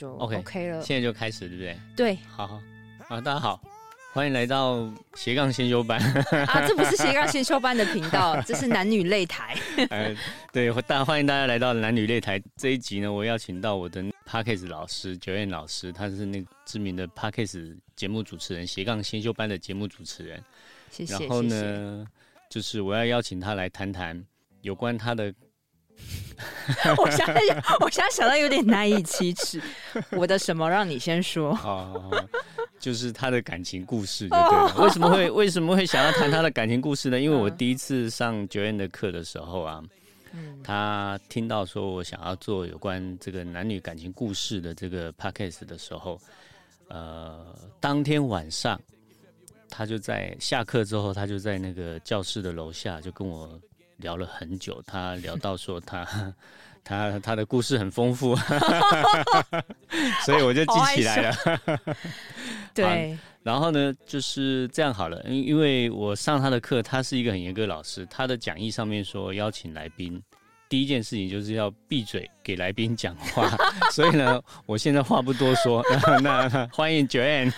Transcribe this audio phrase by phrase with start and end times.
[0.00, 0.82] 就 OK OK 了。
[0.82, 1.76] 现在就开始，对不对？
[1.94, 2.62] 对好好
[3.08, 3.60] 啊，大家好，
[4.14, 6.00] 欢迎来到斜杠先修班。
[6.46, 9.54] 啊，这不是斜杠先修班的频道， 这是男女擂台。
[9.90, 10.16] 呃，
[10.54, 20.42] 对，大欢迎大家来到男女擂台这一集呢，我邀请到我的 Parkes 老师九燕老师，他是那个知名的 Parkes 节目主持人，斜杠先修班的节目主持人。
[20.90, 21.12] 谢谢。
[21.12, 21.54] 然后谢谢？
[21.56, 22.06] 呢，
[22.48, 24.24] 就是我要邀请他来谈谈
[24.62, 25.30] 有关他的
[26.96, 27.40] 我现在
[27.80, 29.60] 我现在想到有点难以启齿。
[30.12, 31.50] 我的什么让你先说？
[31.62, 32.28] 哦，
[32.78, 34.74] 就是他的感情故事就对了。
[34.78, 37.20] 为什么会为什么会想要谈他的感情故事呢？
[37.20, 39.82] 因为我第一次上九院的课的时候啊，
[40.32, 46.18] 嗯他听到说我想要做有关这个男女感情故事的这个 podcast 的时候，
[46.88, 48.80] 呃，当天晚上
[49.68, 53.60] 他就在下课之后，他就在那个教室的楼下就跟我
[54.00, 54.82] 聊了很久。
[54.86, 56.06] 他聊到说他
[56.82, 58.34] 他他的故事很丰富，
[60.24, 61.36] 所以我就记起来了。
[62.74, 70.22] 对， 然后呢，就是这样好了，因因为我上他的课，他是一个很严格的老师，他的讲义上面说邀请来宾，
[70.70, 73.50] 第一件事情就是要闭嘴给来宾讲话，
[73.90, 75.84] 所以呢，我现在话不多说，
[76.22, 77.52] 那欢迎 Joanne。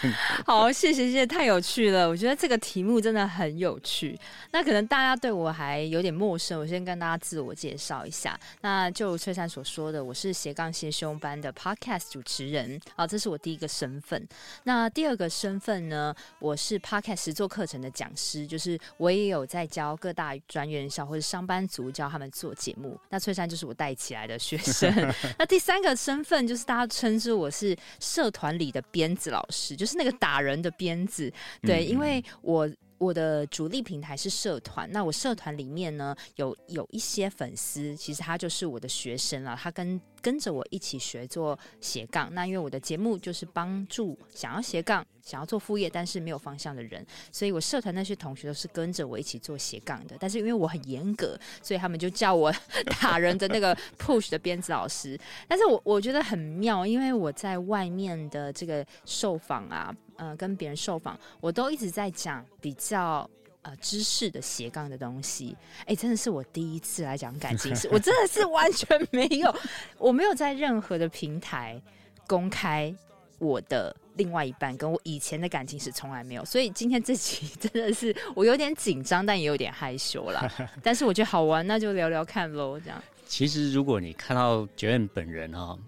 [0.47, 2.09] 好，谢谢谢谢，太有趣了。
[2.09, 4.19] 我觉得这个题目真的很有趣。
[4.51, 8.39] 那可能大家对我还有点陌生，我先跟大家自我介绍一下。
[8.63, 12.81] 那就如翠珊所说的，我是斜杠先修班的 Podcast 主持人。
[12.97, 14.27] 好，这是我第一个身份。
[14.65, 22.99] 那第二个身份呢，我是 Podcast 实作课程的讲师，就是我也有在教各大专院校或者上班族教他们做节目。
[23.11, 24.92] 那翠珊就是我带起来的学生。
[25.39, 31.33] 那第三个身份就是大家称之我是社团里的鞭子老师，就是那个打人的鞭子。
[31.62, 32.70] 对，嗯因为我。
[33.03, 42.33] 我的主力平台是社团，那我社团里面呢有有一些粉丝，其实他就是我的学生了，他跟跟着我一起学做斜杠。
[42.33, 50.17] 那因为我的节目就是帮助想要斜杠、想要做副业但是没有方向的人，所以我社团那些同学都是跟着我一起做斜杠的。
[50.20, 52.55] 但是因为我很严格，所以他们就叫我
[53.02, 55.18] 打人的那个 push 的鞭子老师。
[55.48, 59.92] 但是我我觉得很妙，因为我在外面的这个受访啊，
[60.23, 63.29] 呃，跟别人受访，我都一直在讲比较。
[63.65, 65.57] 呃，知识的斜杠的东西，
[65.87, 69.55] 哎、真的是我第一次来讲感情史，我真的是完全没有，
[69.99, 71.81] 我没有在任何的平台
[72.27, 72.93] 公开
[73.39, 80.53] 我的另外一半，跟我以前的感情史从来没有，所以今天这集 真的是我有点紧张，但也有点害羞啦。
[80.83, 83.01] 但是我觉得好玩，那就聊聊看喽，这样。
[83.29, 85.79] 其实如果你看到 Joanne 本人哈、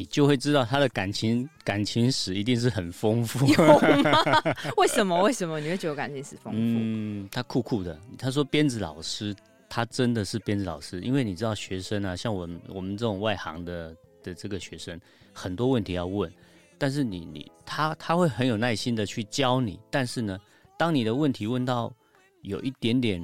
[0.00, 3.46] 你就会知道他的感情感情史一定是很丰富。
[3.46, 4.14] 有吗？
[4.78, 5.22] 为什么？
[5.22, 6.58] 为什么你会觉得感情史丰富？
[6.58, 8.00] 嗯，他酷酷的。
[8.16, 9.36] 他说编子老师，
[9.68, 14.98] 他真的是编子老师，因为你知道学生啊，像我们我们这种外行的的这个学生，
[15.34, 16.32] 很多问题要问，
[16.78, 20.40] 但是你你他他会很有耐心的去教你，但是呢，
[20.78, 21.92] 当你的问题问到
[22.40, 23.20] 有一点点，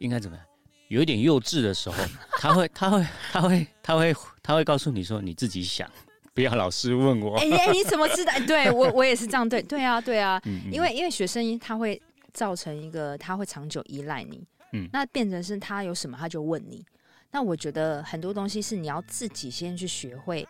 [0.00, 0.44] 应该怎么样？
[0.94, 1.96] 有一点幼稚的时候，
[2.38, 5.90] 他会他会他会他会他会告诉你说你自己想，
[6.32, 7.36] 不要老师问我。
[7.36, 8.32] 哎、哎、你怎么知道？
[8.46, 12.00] 对我我也是这样，对对啊对啊，嗯嗯因为因为学生他会
[12.32, 16.84] 造成一个他会长久依赖你，嗯那变成是他有什么他就问你。
[17.32, 20.46] 那我觉得很多东西是你要自己先去学会，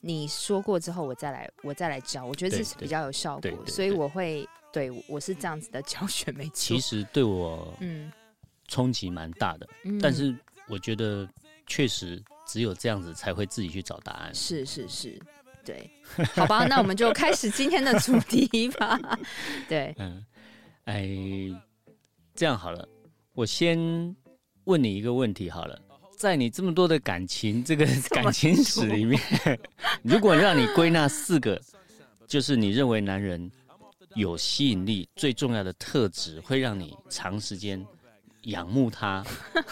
[0.00, 6.78] 你说过之后我再来我再来教，我觉得这是比较有效果所以我会对我我是这样子的教学没错其。
[6.78, 8.12] 实对我嗯
[8.68, 9.98] 冲击蛮大的，嗯。
[9.98, 10.32] 但是
[10.68, 11.28] 我觉得
[11.66, 14.34] 确实只有这样子才会自己去找答案。
[14.34, 15.20] 是是是，
[15.64, 15.90] 对，
[16.34, 18.98] 好吧，那我们就开始今天的主题吧。
[19.68, 20.24] 对，嗯，
[20.84, 21.08] 哎，
[22.34, 22.88] 这样好了，
[23.32, 23.76] 我先
[24.64, 25.80] 问你一个问题好了，
[26.16, 29.20] 在你这么多的感情这个 感情史里面，
[30.02, 31.60] 如果让你归纳四个，
[32.26, 33.50] 就是你认为男人
[34.14, 37.84] 有吸引力最重要的特质，会让你长时间
[38.42, 39.24] 仰慕他，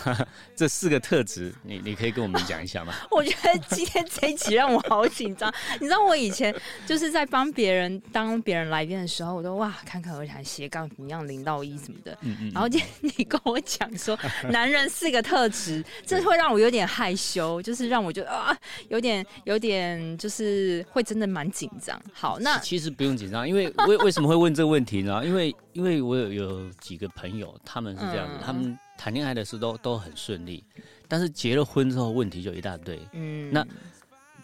[0.54, 2.92] 这四个特质，你你可以跟我们讲一下吗？
[3.10, 5.52] 我觉得今天这一集让我好紧张。
[5.80, 6.54] 你知道我以前
[6.86, 12.16] 就是在帮别人当别人来宾的时候，我都哇侃侃而谈斜杠怎么样零到一什么的。
[12.22, 14.18] 嗯嗯然后今天你跟我讲说
[14.50, 18.56] 男人四个特质，这会让我有点害羞，就是让我觉得啊
[18.88, 22.00] 有点有点就是会真的蛮紧张。
[22.12, 25.24] 好，那其实不用紧张，因为为为什么会问这个问题呢？
[25.24, 28.65] 因为因为我有有几个朋友，他们是这样子，嗯他们
[28.96, 30.64] 谈恋爱的时候都都很顺利，
[31.08, 32.98] 但是结了婚之后问题就一大堆。
[33.12, 33.66] 嗯那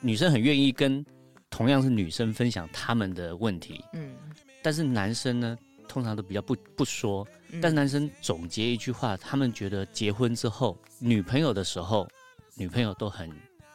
[0.01, 1.05] 女生很愿意跟
[1.51, 4.15] 同样是女生分享他们的问题，嗯，
[4.63, 7.27] 但是男生呢，通常都比较不不说。
[7.51, 12.09] 嗯但是男生总结一句话，他们觉得结婚之后，女朋友的时候，
[12.57, 13.31] 女朋友都很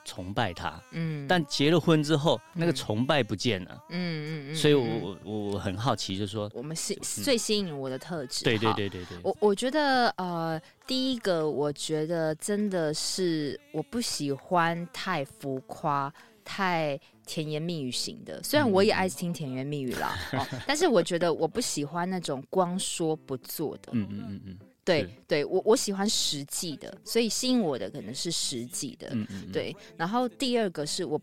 [0.07, 3.83] 崇拜他，嗯，但结了婚之后，那个崇拜不见了。
[3.89, 8.45] 嗯嗯嗯，所以我嗯我我我很好奇，就是说，我们是最吸引我的特质。
[8.45, 16.11] 对对对对对，我我觉得呃，第一个我觉得真的是我不喜欢太浮夸、
[16.45, 18.41] 太甜言蜜语型的。
[18.41, 23.91] 虽然我也爱听甜言蜜语啦，哦，但是我觉得我不喜欢那种光说不做的。
[23.91, 24.57] 嗯嗯嗯嗯
[24.87, 29.07] 对对，我我喜欢实际的，所以吸引我的可能是实际的。
[29.11, 31.19] 嗯嗯，嗯，对，然后第二个是我。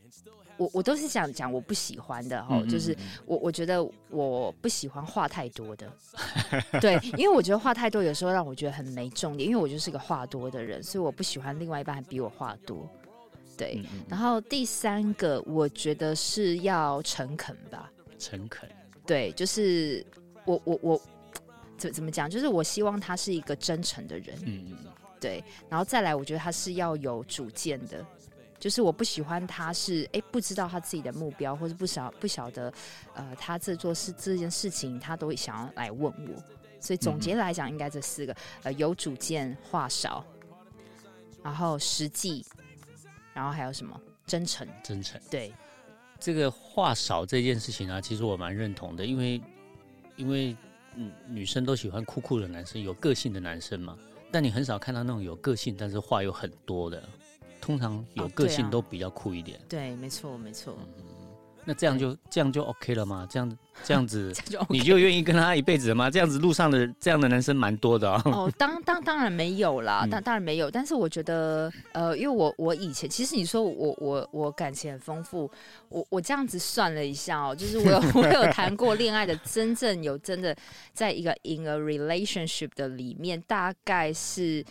[0.57, 2.97] 我我都是想讲我不喜欢的哈，嗯就是
[3.27, 5.93] 我我觉得我不喜欢话太多的，
[6.81, 12.89] 对，因为我觉得话太多有时候让我觉得很没重点，因为我就是个话多的人，所以我不喜欢另外一半还比我话多。
[13.57, 18.71] 对，然后第三个我觉得是要诚恳吧，诚恳，
[19.05, 20.07] 对，就是
[20.45, 21.03] 我我我
[21.77, 24.77] 怎怎么讲，就是我希望他是一个真诚的人，嗯
[25.21, 28.05] 对，然后再来，我觉得他是要有主见的，
[28.59, 32.73] 就是我不喜欢他是哎不知道他自己的目标，或者不晓不晓得
[33.15, 36.43] 呃他这做事这件事情他都会想要来问我，
[36.79, 40.25] 所以总结来讲，应该这四个呃有主见，话少，
[41.43, 42.45] 然后实际，
[43.33, 43.99] 然后还有什么？
[44.27, 45.21] 真诚，真诚。
[45.31, 45.53] 对，
[46.19, 49.41] 这个话少这件事情啊，其实我蛮认同的，因为
[50.17, 50.57] 因为
[50.97, 53.97] 嗯女生都喜欢酷酷的男生，有个性的男生嘛。
[54.31, 57.03] 但你很少看到那种有个性但是话又很多的，
[57.61, 59.61] 通常有个性都比较酷一点。
[59.69, 60.77] 对，没错没错，
[61.65, 63.27] 那这样就这样就 OK 了吗？
[63.31, 66.11] 这样这样子 这样就 OK 你就愿意跟他一辈子了吗？
[66.11, 70.71] 这样子路上的这样的男生蛮多的哦、哦，当 当当然没有啦，嗯当当然没有。
[70.71, 75.51] 但是我觉得，呃，因为我我以前其实你说我我我感情很丰富，
[75.89, 80.55] 我我这样子算了一下哦，就是我有 我有谈过恋爱的，真正有真的
[80.93, 84.65] 在一个 in a relationship 的里面，大概是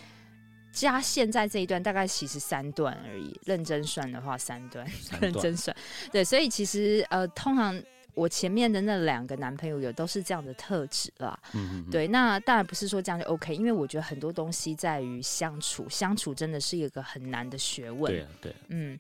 [0.74, 3.40] 加现在这一段，大概其实三段而已。
[3.46, 4.86] 认真算的话，三段。
[5.00, 5.76] 三段认真算，
[6.12, 7.82] 对，所以其实呃，通常
[8.16, 11.40] 我前面的那两个男朋友有都是这样的特质啦。
[11.54, 18.12] 嗯嗯，嗯，对，那当然不是说这样就 OK，因为我觉得很多东西在于相处，相处真的是一个很难的学问。
[18.12, 19.00] 对啊，对啊，嗯，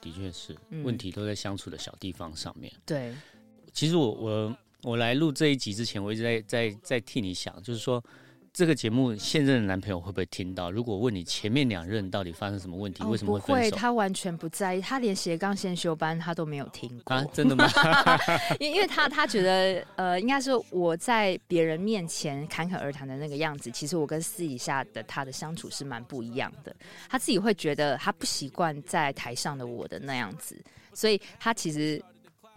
[0.00, 2.72] 的确是，嗯问题都在相处的小地方上面。
[2.86, 3.14] 对，
[3.72, 8.02] 其实我我我来录这一集之前，我一直在在在替你想，就是说
[8.58, 10.68] 这个节目现任的男朋友会不会听到？
[10.68, 13.60] 如果问你前面两任到底发生什么问题，哦为什么不会？
[13.60, 13.76] 分手？
[13.76, 17.64] 他完全不在意，他连斜杠先修班他都没有听过，啊，真的吗？
[18.58, 26.74] 因因为他他觉得呃，应该是我在别人面前侃侃而谈的那个样子，其实我跟私底下的他的相处是蛮不一样的。
[27.08, 30.60] 他自己会觉得他不习惯在台上的我的那样子，
[30.92, 32.02] 所以他其实。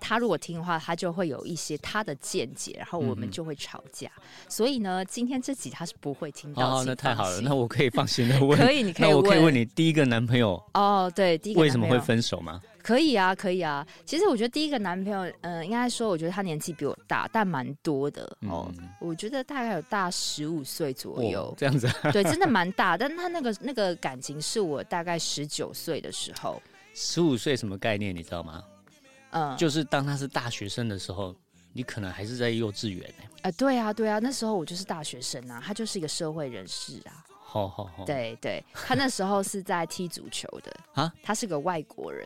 [0.02, 4.12] 他如果听的话，他就会有一些他的见解，然后我们就会吵架。
[4.50, 6.80] 所以呢，今天这集他是不会听到。
[6.80, 8.58] 哦，那太好了，那我可以放心的问。
[8.60, 12.60] 可以，你可以那我可以问问你，第一个男朋友哦，对，第一个为什么会分手吗？
[12.82, 13.86] 可以啊，可以啊。
[14.06, 18.74] 其实我觉得第一个男朋友，嗯、应该说，我觉得他年纪比我大，但蛮多的哦。
[18.80, 22.98] 嗯我觉得大概有大十五岁左右哦，，这样子啊， 对，真的蛮大。
[22.98, 26.60] 但他那个那个感情是我大概十九岁的时候，
[26.96, 28.16] 十五岁什么概念？
[28.16, 28.64] 你知道吗？
[29.32, 31.36] 嗯，就是当他是大学生的时候，
[31.74, 33.24] 你可能还是在幼稚园呢。
[33.42, 37.26] 啊、对啊，对啊，那时候我就是大学生啊，他就是一个社会人士啊。
[37.44, 42.26] 好好好，对对，他那时候是在踢足球的啊，他是个外国人，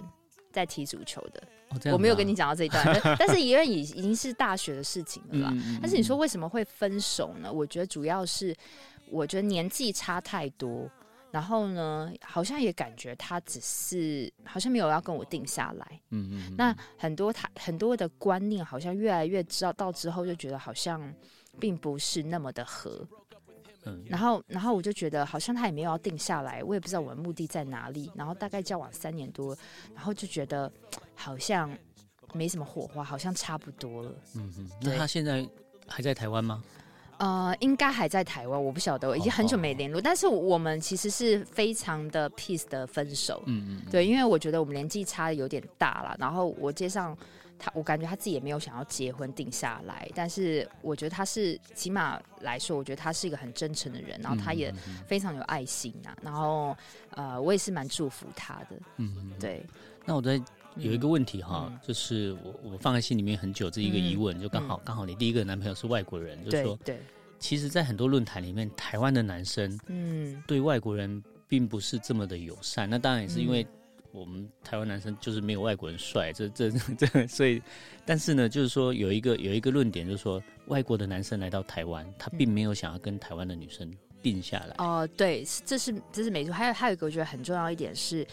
[0.51, 1.43] 在踢足球的。
[1.91, 7.51] 我没有跟你讲到这一段，但 但是因为已已经是大学的事情了但是你说为什么会分手呢？
[7.51, 8.55] 我觉得主要是，
[9.09, 10.89] 我觉得年纪差太多，
[11.36, 16.00] 然后呢，好像也感觉他只是好像没有要跟我定下来。
[16.12, 21.13] 嗯嗯嗯，那很多他很多的观念，好像越来越知道到之后，就觉得好像
[21.60, 23.06] 并不是那么的合。
[23.84, 28.10] 嗯然后，然后我就觉得好像他也没有要定下来，我也不知道我的目的在哪里。
[28.15, 29.54] 然后大概交往三年多，
[29.94, 30.72] 然后就觉得
[31.15, 31.70] 好像
[32.34, 34.15] 没什么火花，好像差不多了。
[34.36, 35.46] 嗯嗯，那他现在
[35.86, 36.63] 还在台湾吗？
[37.17, 40.01] 呃，应该还在台湾，我不晓得，我已经很久没联络。
[40.01, 46.15] 但是我们其实是非常的 peace 的分手，嗯嗯，对，因为我觉得我们年纪差的有点大了。
[46.19, 47.17] 然后我接上
[47.57, 54.74] 他，我感觉他自己也没有想要结婚定下来，但是我觉得他是起码来说，我觉得他是一个很真诚的人，然后他也
[55.07, 56.15] 非常有爱心啊。
[56.22, 56.75] 然后
[57.12, 59.65] 呃，我也是蛮祝福他的，嗯嗯，对。
[60.05, 60.39] 那我在
[60.77, 67.01] 有一个问题哈，嗯就是我我放在心里面很久，这一个疑问，就刚好刚好你第一个男朋友是外国人，就是说，对对，
[67.39, 72.89] 其实，在很多论坛里面，台湾的男生嗯对外国人并不是这么的友善。
[72.89, 73.67] 那当然也是因为嗯
[74.12, 77.62] 我们台湾男生就是没有外国人帅，这这 这，所以，
[78.05, 84.75] 但是呢，就是说有一个有一个论点，就是说外国的男生来到台湾，他并没有想要跟台湾的女生定下来。
[84.77, 86.53] 哦、对，是这是这是没错。
[86.53, 88.25] 还有还有一个我觉得很重要一点是，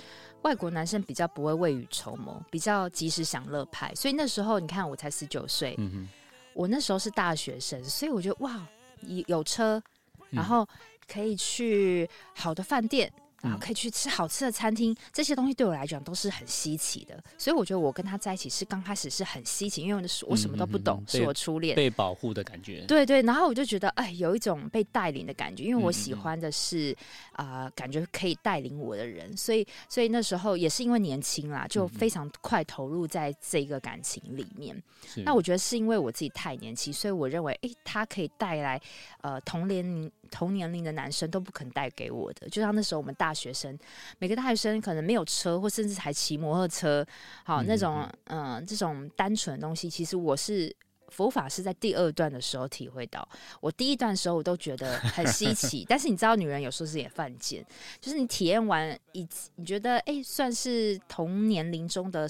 [0.42, 6.08] 外国男生比较不会未雨绸缪，比较及时享乐派，所以那时候你看我才十九岁，嗯
[6.54, 8.66] 我那时候是大学生，所以我觉得哇，
[9.02, 9.82] 有有车，
[10.30, 10.66] 然后
[11.06, 13.10] 可以去好的饭店。
[13.42, 22.84] 然后可以去吃好吃的餐厅，这些东西对我来讲都是很稀奇的，所以我觉得我跟他在一起是刚开始是很稀奇，因为我什么都不懂，是我初恋，被保护的感觉。
[22.86, 26.96] 对对，然后我就觉得，哎，有一种被带领的感觉，因为我嗯喜欢的是
[27.32, 34.80] 啊、呃感觉可以带领我的人，所以所以那时候也是因为年轻啦，就非常快投入在这个感情里面。
[35.04, 35.22] 是。
[35.22, 38.80] 那我觉得是因为我自己太年轻，所以我认为，哎，他可以带来
[39.20, 43.78] 呃同年龄同年龄的男生都不肯带给我的，就像那时候我们大学生，
[44.18, 47.06] 每个大学生可能没有车，或甚至还骑摩托车，
[47.44, 50.74] 好、那种嗯、呃这种单纯的东西，其实我是。
[51.08, 53.28] 佛法是在第二段的时候体会到，
[53.60, 57.62] 我第一段的时候我都觉得很稀奇， 但是你知道，女人有时候是也犯贱，
[58.00, 62.26] 就是你体验完一，你觉得哎、算是同年龄中的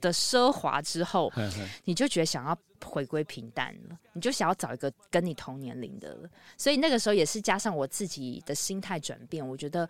[0.00, 1.32] 的奢华之后，
[1.84, 6.30] 你就觉得想要回归平淡了，你就想要找一个跟你同年龄的了。
[6.56, 9.88] 所以那个时候也是加上我自己的心态转变，我觉得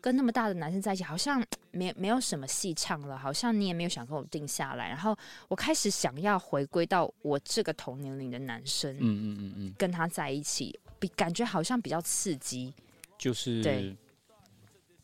[0.00, 4.88] 跟那么大的男生在一起，好像没没有什么戏唱了，好像你也没有想跟我定下来。
[4.88, 5.16] 然后
[5.48, 12.72] 我开始想要回归到我这个同年龄的男生，嗯嗯嗯嗯，跟他在一起，比感觉好像比较刺激。
[13.18, 13.96] 就是对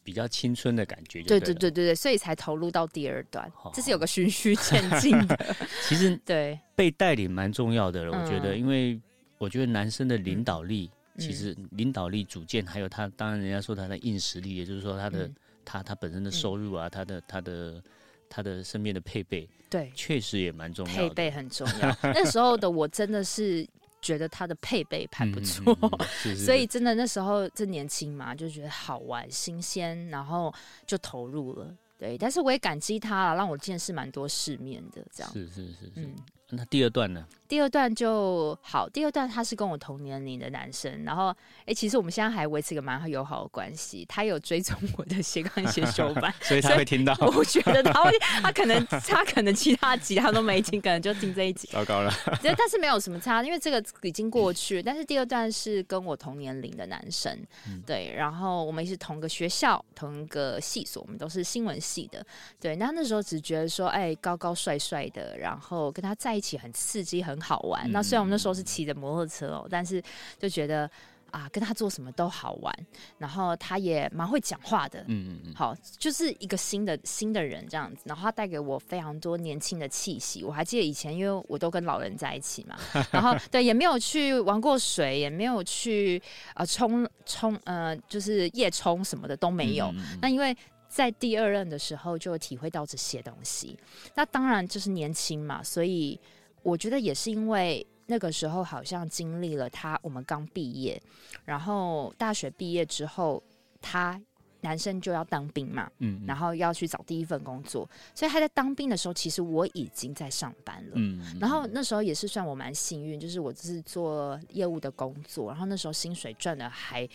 [0.04, 1.54] 比较青春的感觉就对对了。
[1.54, 5.56] 对对对对，所以才投入到第二段好，这是有个循序渐进的。
[5.88, 9.00] 其实对，被带领蛮重要的了，我觉得，嗯因为
[9.38, 15.34] 我觉得男生的领导力，嗯其实领导力、主见，还有他，当然人家说他的硬实力，也就是说他的、嗯
[15.66, 17.82] 他他本身的收入啊，他的他的
[18.28, 21.08] 他的身边的配备，对，确实也蛮重要的。
[21.08, 21.96] 配备很重要。
[22.02, 23.66] 那时候的我真的是
[24.04, 30.52] 觉得他的配备还不嗯错，嗯嗯嗯 是是所以真的那时候这年轻嘛，就觉得好玩、新鲜，然后
[30.86, 31.74] 就投入了。
[31.96, 35.02] 对，但是我也感激他了，让我见识蛮多世面的。
[35.10, 35.92] 这样，是是是是。
[35.94, 36.14] 嗯，
[36.50, 37.26] 那第二段呢？
[37.46, 41.28] 第二段就好，第二段他是跟我同年龄的男生，然后
[41.60, 44.04] 哎、诶其实我们现在还维持一个蛮友好的关系。
[44.08, 51.68] 他有追踪我的斜杠写手版，所以他会听到，我觉得他会，他可能他可能其他集他都没听，可能就听这一集。
[51.70, 52.10] 糟糕了。
[52.42, 54.82] 对，但是没有什么差，因为这个已经过去。
[54.82, 62.24] 但是第二段是跟我同年龄的男生，嗯对，然后我们也是同个学校、同一个系所，我们都是新闻系的，
[62.58, 62.74] 对。
[62.76, 67.90] 那那时候只觉得说，哎，高高帅帅的，然后跟他在一起很刺激、很好玩。
[67.90, 70.02] 那虽然我们那时候是骑着摩托车哦，但是
[70.38, 70.90] 就觉得
[71.30, 72.72] 啊，跟他做什么都好玩，
[73.18, 80.44] 然后他也蛮会讲话的，嗯嗯嗯，好，就是一个新的新的人这样子，然后他带给我非常多年轻的气息。
[80.44, 82.78] 我还记得以前，因为我都跟老人在一起嘛，
[83.10, 86.22] 然后对，也没有去玩过水，也没有去
[86.54, 89.86] 呃冲冲呃，就是夜冲什么的都没有。
[89.86, 90.18] 嗯嗯嗯。
[90.22, 90.56] 那因为
[90.94, 93.76] 在第二任的时候就体会到这些东西，
[94.14, 96.16] 那当然就是年轻嘛，所以
[96.62, 101.02] 我觉得也是因为那个时候好像经历了他，我们刚毕业，
[101.44, 103.42] 然后大学毕业之后，
[103.82, 104.22] 他
[104.60, 106.26] 男生就要当兵嘛，嗯，嗯。
[106.28, 110.92] 然后要去找第一份工作，所以他在当兵的时候，其实我已经在上班了。
[110.94, 117.08] 嗯，嗯然后那时候也是算我蛮幸运，就是我是做业务的工作，然后那时候薪水赚的还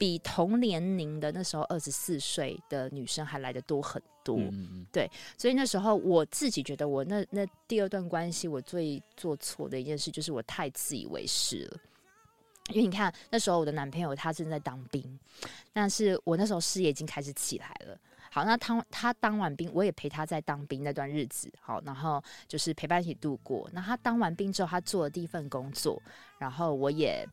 [0.00, 4.38] 比同年龄的那时候二十四岁的女生还来的多很多。
[4.38, 11.78] 嗯嗯嗯所以那时候我自己觉得，我那那第二段关系，我最做错的一件事就是我太自以为是了。
[12.70, 15.20] 因为你看，那时候我的男朋友他正在当兵，
[15.70, 17.94] 但是我那时候事业已经开始起来了。
[18.30, 23.68] 好，那他他当完兵，我也陪他在当兵那段日子，好，然后就是陪伴一起度过。
[23.70, 26.00] 那他当完兵之后，他做了第一份工作，
[26.38, 27.28] 然后我也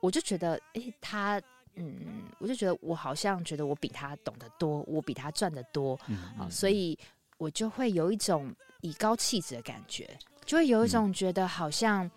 [0.00, 1.40] 我就觉得，诶，他
[1.76, 6.98] 嗯，我就觉得我好像觉得我比他懂得多，我比他赚得多，嗯啊，嗯所以
[7.38, 10.08] 我就会有一种以高气质的感觉，
[10.44, 12.10] 就会有一嗯种觉得好像。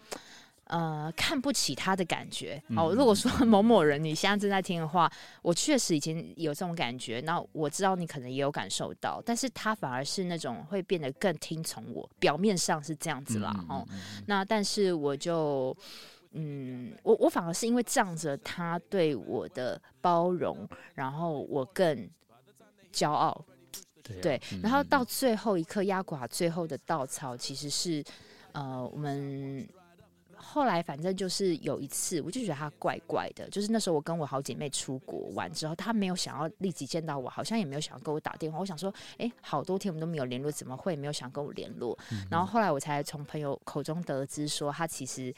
[0.72, 2.62] 呃，看不起他的感觉。
[2.68, 5.12] 嗯哦，如果说某某人你现在正在听的话，
[5.42, 7.20] 我确实已经有这种感觉。
[7.22, 13.52] 那我知道你可能也有感受到，但是他反而是那种会变得更听从我，表面上是这样子啦。
[13.62, 13.88] 嗯哦，
[14.28, 15.76] 那但是我就，
[16.32, 22.10] 嗯，我我反而是因为仗着他对我的包容，然后我更
[22.94, 23.46] 骄傲。
[24.04, 28.04] 对啊对，嗯然后嗯到最后一刻压垮最后的稻草，其实是
[28.52, 29.68] 呃，我们
[30.36, 38.58] 后来反正就是有一次，我就觉得他怪怪的，就是那时候我跟我好姐妹出国玩之后，他没有想要立即见到我，好像也没有想要跟我打电话。
[38.58, 41.98] 我想说，哎，好多天我们都没有联络，怎么会没有想跟我联络？
[42.12, 45.34] 嗯然后后来我才从朋友口中得知说，他其实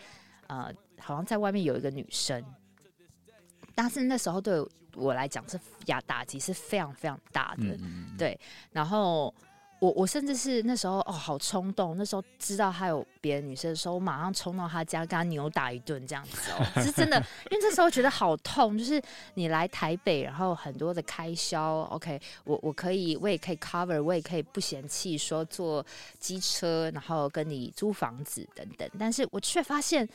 [0.51, 2.43] 呃好像在外面有一个女生。
[3.74, 7.77] 但是那时候对我我来讲是压打击是非常非常大的。
[8.17, 8.38] 对，
[8.74, 9.34] 然后
[9.79, 11.96] 我我甚至是那时候哦，好冲动。
[11.98, 17.17] 那时候知道他有别的女生的时候，我马上冲到他家，跟他扭打一顿这样子哦， 是真的。
[17.50, 19.01] 因为那时候觉得好痛，就是
[19.36, 25.84] 你来台北，然后很多的开销，OK，我我可以，我也可以 cover，我也可以不嫌弃说坐
[26.20, 30.08] 机车，然后跟你租房子等等，但是我却发现。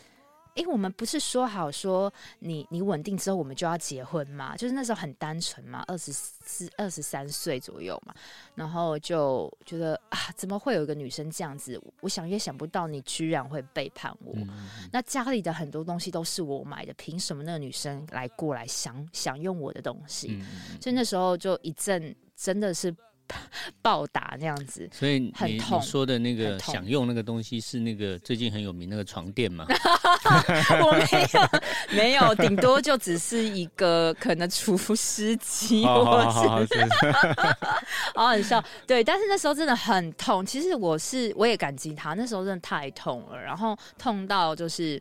[0.56, 4.56] 因为我们不是说好说你你稳定之后我们就要结婚嘛？
[4.56, 8.14] 就是那时候很单纯嘛，二十四、二十三岁左右嘛，
[8.54, 11.80] 然后就觉得啊，怎么会有一个女生这样子？
[12.00, 14.32] 我想也想不到你居然会背叛我。
[14.34, 20.42] 嗯嗯那家里的很多东西都是我买的，凭什么那个女生来过来享享用我的东西？
[20.80, 22.94] 所以那时候就一阵真的是
[23.82, 24.88] 暴打那样子。
[24.92, 29.66] 所以你很痛你说的那个想用那个东西是那个最近很有名那个床垫吗？
[30.82, 36.72] 我没有，没有，顶多就只是一个可能除湿机，好或好好好，是
[38.14, 38.62] 好很笑。
[38.86, 40.44] 对，但是那时候真的很痛。
[40.44, 45.00] 其实我是我也感激他，那时候真的太痛了，然后痛到就是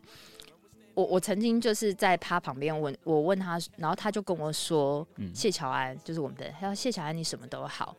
[0.94, 7.94] 我我曾经就是在他旁边问我问他，然后他就跟我说：“嗯谢乔安就是我们的，他说谢乔安你什么都好，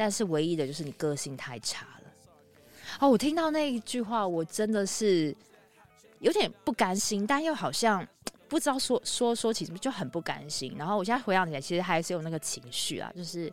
[0.00, 2.10] 但是唯一的就是你个性太差了。”
[3.00, 5.36] 哦，我听到那一句话，我真的是
[6.20, 8.06] 有点不甘心，但又好像
[8.48, 10.74] 不知道说说说起什么，就很不甘心。
[10.78, 13.52] 然后我现在回想起来，其实还是有那个情绪啊，就是，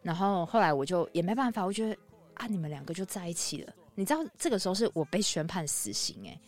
[0.00, 1.96] 然后后来我就也没办法，我觉得
[2.34, 3.72] 啊，你们两个就在一起了。
[3.96, 6.40] 你知道这个时候是我被宣判死刑哎、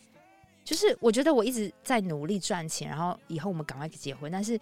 [0.65, 4.57] 就是我觉得我一直在努力赚钱，然后以后我们赶快结婚，但是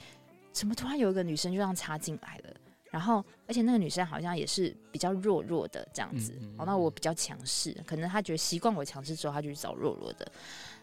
[0.53, 2.55] 怎么突然有一个女生就这样插进来了？
[2.91, 10.31] 然后，而且那个女生好像也是比较弱弱的这样子，嗯嗯哦，那我比较强势，可能她觉得习惯我强势之后，她就去找弱弱的。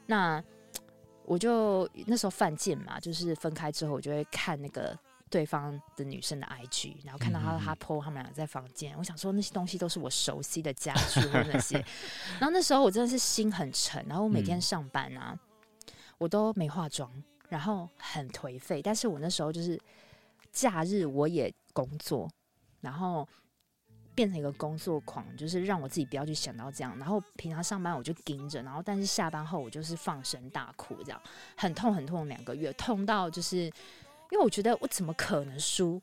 [0.06, 0.44] 那
[1.24, 4.96] 我就那时候犯贱嘛，就是分开之后，我就会看那个
[5.32, 7.66] 对方的女生的 IG，然后看到她嗯嗯嗯。
[7.66, 11.78] 她 po 他们俩在房间，我想说那些东西都是我熟悉的家具或那些，
[12.40, 14.62] 然后那时候我真的是心很沉，然后我每天嗯。
[14.62, 15.36] 上班啊，
[16.20, 17.12] 我都没化妆，
[17.50, 19.80] 然后很颓废，但是我那时候就是
[20.52, 22.32] 假日我也工作，
[22.80, 23.28] 然后
[24.16, 26.98] 变成一个工作狂，就是让我自己不要去想到这样。
[26.98, 31.22] 然后平常上班我就盯着，然后但是下班后我就是放声大哭，这样
[31.58, 33.66] 很痛很痛两个月，痛到就是
[34.32, 36.02] 因为我觉得我怎么可能输？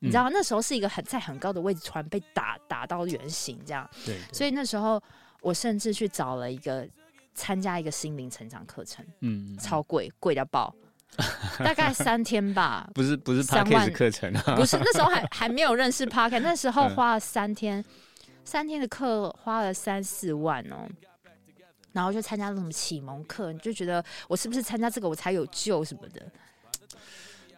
[0.00, 5.02] 你知道那时候是一个很在很高的位置，突然被打打到原形这样，对，所以那时候
[5.40, 6.86] 我甚至去找了一个
[7.32, 10.72] 参加一个心灵成长课程，嗯，嗯超贵，贵到爆，
[11.58, 16.94] 大概三天吧，不是不是 p 三 a 万课程啊，不是那时候还还没有认识 p a r k 那时候嗯。
[16.94, 17.84] 花了三天，
[18.44, 20.88] 三天的课花了三四万哦。
[21.92, 26.20] 然后就参加那种启蒙课，你就觉得我是不是参加这个我才有救什么的？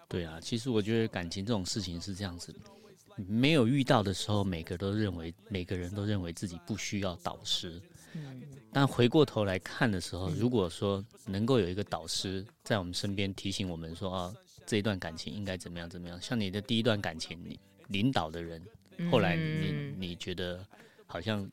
[0.06, 2.54] 对啊，其实我觉得感情这种事情是这样子，
[3.16, 7.97] 没有遇到的时候，每个都认为每个人都认为自己不需要导师，嗯，
[8.70, 14.34] 但回过头来看的时候，如果说能够有一个导师在我们身边提醒我们说啊，
[14.66, 18.62] 这一段感情应该怎么样怎么样，像你的第一段感情，你领导的人，
[19.10, 20.64] 后来你嗯你觉得
[21.06, 21.50] 好像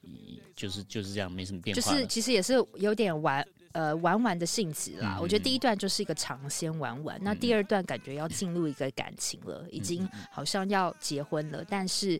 [0.55, 5.15] 就是就是这样，没什么变化就，是其实也是有点玩呃玩玩的性质啦。
[5.17, 7.39] 嗯我觉得第一段就是一个尝鲜玩玩，那嗯。
[7.39, 12.19] 第二段感觉要进入一个感情了，已经好像要结婚了，但是。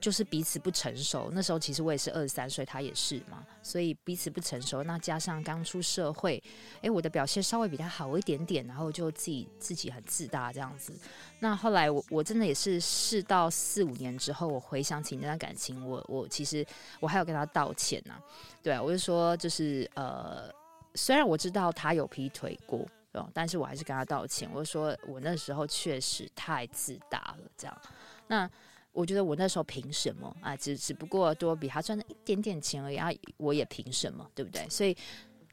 [0.00, 4.82] 就是彼此不成熟，那时候其实我也是二十三岁，他也是嘛，所以彼此不成熟。
[4.84, 6.42] 那加上刚出社会，
[6.82, 10.94] 诶，我的表现稍微比他好一点点，然后就自己自己很自大这样子。
[11.40, 16.64] 那后来我我真的也是试到四五年之后，我回想起那段感情，我我其实
[17.00, 18.20] 我还有跟他道歉呐、
[18.62, 20.50] 对啊，我就说就是呃，
[20.94, 22.86] 虽然我知道他有劈腿过，
[23.32, 24.48] 但是我还是跟他道歉。
[24.52, 27.80] 我就说我那时候确实太自大了，这样。
[28.28, 28.48] 那
[28.96, 30.56] 我觉得我那时候凭什么啊？
[30.56, 34.66] 只只不过多比他赚了一点点钱而已，啊，我也凭什么，对不对？
[34.68, 34.96] 所以，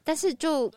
[0.02, 0.72] 但是就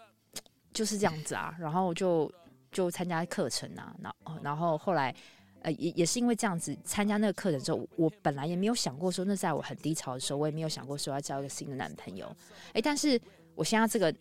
[0.73, 2.31] 就是这样子啊，然后就
[2.71, 5.15] 就参加课程啊，然后然后后来。
[5.63, 12.31] 呃，也也是因为这样子参加那个课程之后，我本来也没有想过说，那在我很低潮的时候，我也没有想过说要交一个新的男朋友。
[12.73, 13.19] 哎，但是
[13.55, 14.13] 我现在这个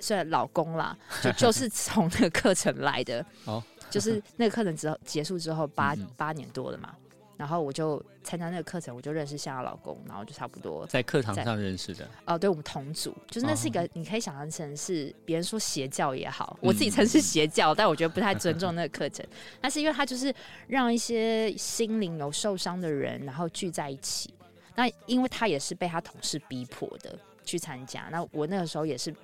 [0.00, 6.96] 虽然老公啦，就就是 从那个课程来的，哦，就是那个课程之后结束之后八八年多了嘛，
[7.38, 19.24] 然后我就参加那个课程，我就认识现在的老公，然后就差不多在课堂上认识的，哦，对我们同组，就是那是一个哦你可以想象成是别人说邪教也好，我自己称是邪教，但我觉得不太尊重那个课程。
[19.60, 20.34] 但是因为他就是
[20.66, 24.34] 让一些心灵有受伤的人，然后聚在一起。
[24.74, 29.14] 那因为他也是被他同事逼迫的去参加，那我那个时候也是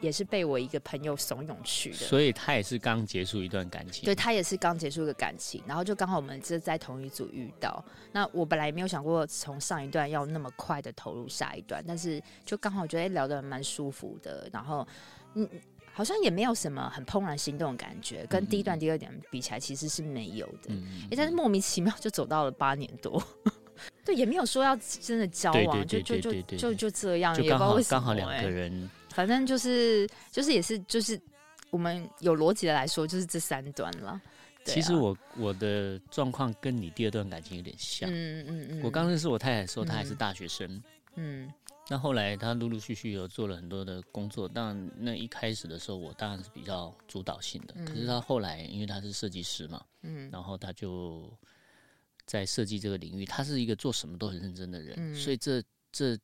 [0.00, 1.96] 也是被我一个朋友怂恿去的。
[1.96, 7.84] 所以他也是刚结束一段感情，对他也是刚结束一个感情，然后就刚好我们这在同一组遇到。
[8.12, 14.86] 那我本来也没有想过从上一段要那么快的投入下一段，但是就刚好觉得、诶聊得蛮舒服的，然后
[15.34, 15.48] 嗯。
[15.90, 20.72] 好像也没有什么很怦然心动的感觉，跟第一段、第二点比起来，其实是没有的。
[21.16, 23.20] 但是莫名其妙就走到了八年多，
[24.06, 31.20] 对，也没有说要真的交往，就就就就就这样，也不知道为什么刚好两个人，反正就是就是也是就是
[31.70, 34.20] 我们有逻辑的来说，就是这三段了。
[34.64, 38.08] 对其实啊我我的状况跟你第二段感情有点像。
[38.08, 40.80] 嗯嗯嗯，我刚认识我太太的时候，她还是嗯大学生。
[41.16, 41.52] 嗯
[41.88, 47.74] 那后来她陆陆续续有做了很多的工作，当然那一开始的时候，我当然是比较主导性的。
[47.84, 51.28] 可是她后来，因为她是设计师嘛，嗯然后她就
[52.24, 56.16] 在设计这个领域，她是一个做什么都很认真的人，嗯所以这这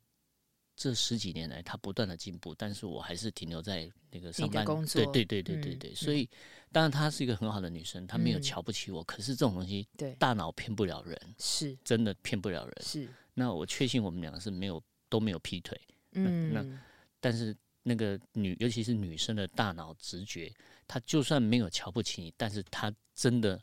[0.77, 6.29] 这十几年来，她不断的进步，但是我还是停留在那个上班工作对对对对对所以
[6.73, 8.43] 当然她是一个很好的女生，她没有嗯。
[8.43, 10.15] 瞧不起我，可是这种东西对。
[10.15, 11.77] 大脑骗不了人，是。
[11.85, 12.75] 真的骗不了人。
[12.81, 13.09] 是。
[13.35, 15.81] 那我确信我们两个是没有都没有劈腿，
[16.13, 16.53] 嗯。
[16.53, 16.81] 那嗯
[17.21, 20.53] 但是那个女，尤其是女生的大脑直觉，
[20.87, 23.61] 她就算没有瞧不起你，但是她真的，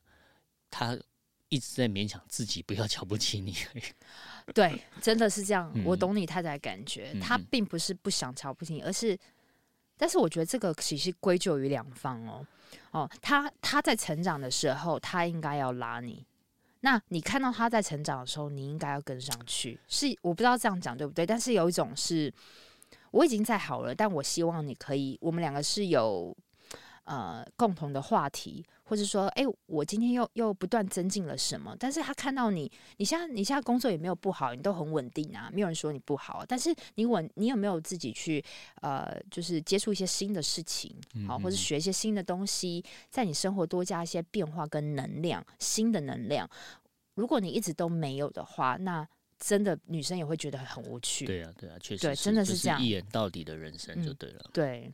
[0.69, 0.97] 她
[1.51, 3.83] 一直在勉强自己不要瞧不起你而已。
[4.55, 5.71] 对，真的是这样。
[5.85, 9.17] 我嗯懂你太太的感觉，嗯嗯她并不是不想瞧不起你，而是，
[9.97, 12.47] 但是我觉得这个其实归咎于两方哦。
[12.91, 16.25] 哦，他他在成长的时候，他应该要拉你。
[16.79, 19.77] 那你看到他在成长的时候，你应该要跟上去。
[19.89, 22.33] 是我不知道这样讲对不对，但是有一种是
[23.11, 26.35] 我已经在好了，但我希望你可以，我们两个是有
[27.03, 31.73] 呃共同的话题，或者说，哎、我今天又又不断增进了什么？
[31.79, 38.43] 但是他看到你，你现在你现在工作也没有不好，你都很稳定啊，没有人说你不好，但是你稳，你有没有自己去
[38.81, 40.93] 呃，就是接触一些新的事情，
[41.25, 46.45] 好，或者学一些新的东西，在你生活多加一些变化跟能量，新的能量。
[47.13, 49.07] 如果你一直都没有的话，那
[49.39, 51.25] 真的女生也会觉得很无趣。
[51.25, 54.49] 对啊，对啊，确实对真的是这样一眼到底的人生就嗯对了。
[54.51, 54.91] 对，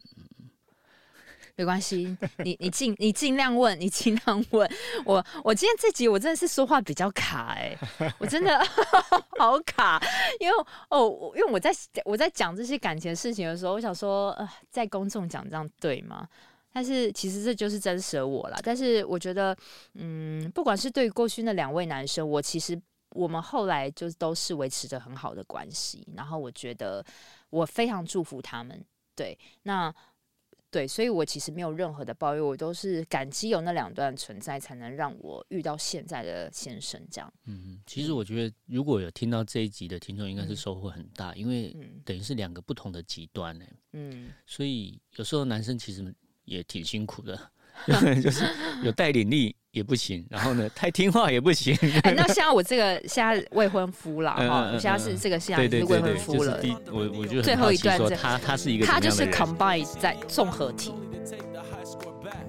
[1.58, 2.16] 没关系，
[2.46, 4.72] 你你尽你尽量问，你尽量问
[5.04, 5.26] 我。
[5.44, 7.76] 我今天这集我真的是说话比较卡哎、
[8.20, 8.64] 我真的
[9.40, 10.00] 好卡，
[10.40, 10.56] 因为
[10.90, 11.72] 哦，因为我在
[12.06, 16.28] 我在讲这些感情的事情的时候，我想说，呃，在公众讲这样对吗？
[16.72, 18.60] 但是其实这就是真实的我啦。
[18.62, 19.58] 但是我觉得，
[19.96, 22.80] 嗯，不管是对于过去那两位男生，我其实
[23.16, 26.08] 我们后来就都是维持着很好的关系。
[26.16, 27.04] 然后我觉得
[27.50, 28.80] 我非常祝福他们。
[29.16, 29.92] 对，那
[30.70, 37.34] 对，所以我其实没有任何的抱怨，我都是感激有那两段存在，才能让我遇到现在的先生这样。
[37.46, 47.52] 嗯，其实我觉得如果有听到这一集的听众，应该是嗯收获很大，因为嗯等于是两个不同的极端呢、嗯，所以有时候男生其实也挺辛苦的，
[48.22, 48.44] 就是
[48.84, 51.78] 有带领力也不行，然后呢太听话也不行。
[52.04, 56.60] 哎，那像我这个现在未婚夫了，哈，现在是这个现在是未婚夫了。
[56.92, 62.46] 我我就最很好奇后一段他他是一个他就是 combine 在综合体，to take the high score back.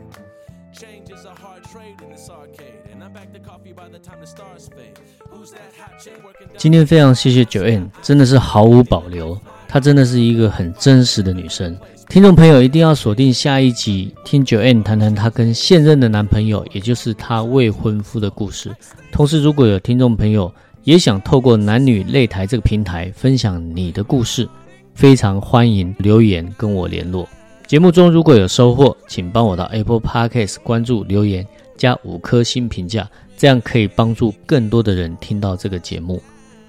[0.72, 3.98] Change is a hard trade in this arcade, and I'm back to coffee by the
[3.98, 4.98] time the stars fade.
[5.30, 6.56] Who's that hot chick working down?
[6.56, 11.76] 今天非常谢谢九 N，真的是毫无保留，她真的是一个很真实的女生。
[12.08, 18.74] 听众朋友一定要锁定下一集，听九 N 谈谈她跟现任的男朋友，也就是她未婚夫的故事。
[19.12, 20.50] 同时，如果有听众朋友
[20.84, 24.48] 也想透过男女擂台这个平台分享你的故事，
[24.94, 27.28] 非常欢迎留言跟我联络。
[27.66, 36.22] 节目中如果有收获，请帮我到 Apple Podcast 关注、留言加五颗星评价，这样可以帮助更多的人听到这个节目。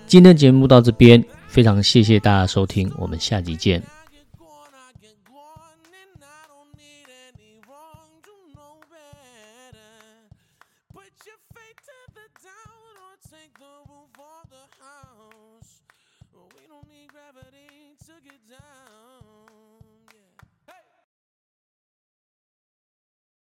[0.05, 3.98] 今天节目到这边，非常谢谢大家收听，我们下集见。